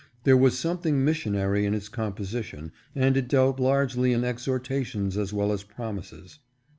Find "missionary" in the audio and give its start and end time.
1.05-1.63